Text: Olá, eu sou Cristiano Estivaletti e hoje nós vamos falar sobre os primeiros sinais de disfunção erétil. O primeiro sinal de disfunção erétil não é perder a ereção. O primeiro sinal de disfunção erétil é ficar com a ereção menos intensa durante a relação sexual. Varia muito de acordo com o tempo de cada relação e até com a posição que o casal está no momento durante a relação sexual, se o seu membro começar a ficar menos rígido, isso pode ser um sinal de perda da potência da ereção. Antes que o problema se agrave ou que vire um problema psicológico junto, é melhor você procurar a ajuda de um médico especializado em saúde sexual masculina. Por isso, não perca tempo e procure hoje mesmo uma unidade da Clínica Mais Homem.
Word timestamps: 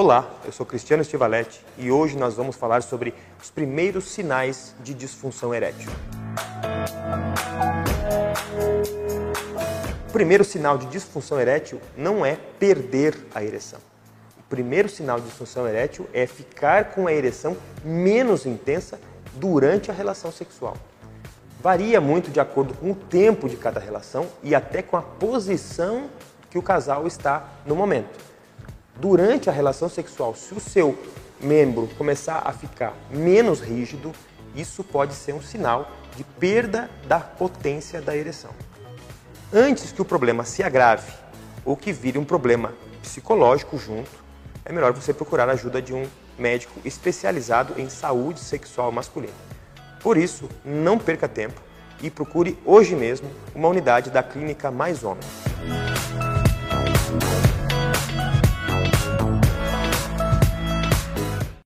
Olá, 0.00 0.30
eu 0.44 0.52
sou 0.52 0.64
Cristiano 0.64 1.02
Estivaletti 1.02 1.60
e 1.76 1.90
hoje 1.90 2.16
nós 2.16 2.36
vamos 2.36 2.54
falar 2.54 2.84
sobre 2.84 3.12
os 3.42 3.50
primeiros 3.50 4.04
sinais 4.04 4.72
de 4.78 4.94
disfunção 4.94 5.52
erétil. 5.52 5.90
O 10.08 10.12
primeiro 10.12 10.44
sinal 10.44 10.78
de 10.78 10.86
disfunção 10.86 11.40
erétil 11.40 11.80
não 11.96 12.24
é 12.24 12.38
perder 12.60 13.26
a 13.34 13.42
ereção. 13.42 13.80
O 14.38 14.42
primeiro 14.44 14.88
sinal 14.88 15.18
de 15.18 15.26
disfunção 15.26 15.66
erétil 15.66 16.08
é 16.12 16.28
ficar 16.28 16.92
com 16.92 17.08
a 17.08 17.12
ereção 17.12 17.56
menos 17.84 18.46
intensa 18.46 19.00
durante 19.34 19.90
a 19.90 19.94
relação 19.94 20.30
sexual. 20.30 20.76
Varia 21.60 22.00
muito 22.00 22.30
de 22.30 22.38
acordo 22.38 22.72
com 22.72 22.92
o 22.92 22.94
tempo 22.94 23.48
de 23.48 23.56
cada 23.56 23.80
relação 23.80 24.28
e 24.44 24.54
até 24.54 24.80
com 24.80 24.96
a 24.96 25.02
posição 25.02 26.08
que 26.48 26.56
o 26.56 26.62
casal 26.62 27.04
está 27.04 27.48
no 27.66 27.74
momento 27.74 28.27
durante 29.00 29.48
a 29.48 29.52
relação 29.52 29.88
sexual, 29.88 30.34
se 30.34 30.54
o 30.54 30.60
seu 30.60 30.98
membro 31.40 31.88
começar 31.96 32.42
a 32.44 32.52
ficar 32.52 32.94
menos 33.10 33.60
rígido, 33.60 34.12
isso 34.54 34.82
pode 34.82 35.14
ser 35.14 35.32
um 35.32 35.42
sinal 35.42 35.90
de 36.16 36.24
perda 36.24 36.90
da 37.06 37.20
potência 37.20 38.02
da 38.02 38.16
ereção. 38.16 38.50
Antes 39.52 39.92
que 39.92 40.02
o 40.02 40.04
problema 40.04 40.44
se 40.44 40.62
agrave 40.62 41.12
ou 41.64 41.76
que 41.76 41.92
vire 41.92 42.18
um 42.18 42.24
problema 42.24 42.74
psicológico 43.02 43.78
junto, 43.78 44.10
é 44.64 44.72
melhor 44.72 44.92
você 44.92 45.14
procurar 45.14 45.48
a 45.48 45.52
ajuda 45.52 45.80
de 45.80 45.94
um 45.94 46.06
médico 46.38 46.80
especializado 46.84 47.74
em 47.80 47.88
saúde 47.88 48.40
sexual 48.40 48.92
masculina. 48.92 49.32
Por 50.00 50.16
isso, 50.16 50.48
não 50.64 50.98
perca 50.98 51.28
tempo 51.28 51.60
e 52.02 52.10
procure 52.10 52.58
hoje 52.64 52.94
mesmo 52.94 53.30
uma 53.54 53.68
unidade 53.68 54.10
da 54.10 54.22
Clínica 54.22 54.70
Mais 54.70 55.02
Homem. 55.02 55.24